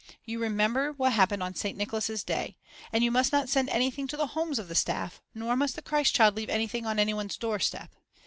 You 0.25 0.39
remember 0.39 0.93
what 0.93 1.11
happened 1.13 1.43
on 1.43 1.53
St. 1.53 1.77
Nicholas' 1.77 2.23
day. 2.23 2.57
And 2.91 3.03
you 3.03 3.11
must 3.11 3.31
not 3.31 3.49
send 3.49 3.69
anything 3.69 4.07
to 4.07 4.17
the 4.17 4.25
homes 4.33 4.57
of 4.57 4.67
the 4.67 4.73
staff, 4.73 5.21
nor 5.35 5.55
must 5.55 5.75
the 5.75 5.83
Christ 5.83 6.15
Child 6.15 6.35
leave 6.35 6.49
anything 6.49 6.87
on 6.87 6.97
any 6.97 7.13
one's 7.13 7.37
doorstep." 7.37 7.91